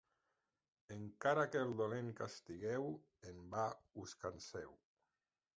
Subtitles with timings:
[0.95, 2.89] Encara que el dolent castigueu,
[3.33, 3.69] en va
[4.05, 4.77] us canseu.